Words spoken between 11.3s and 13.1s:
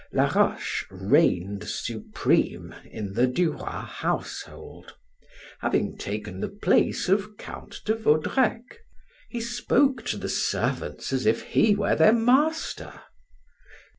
he were their master.